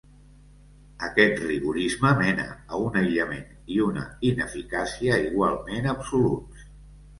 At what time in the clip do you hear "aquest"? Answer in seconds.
1.07-1.43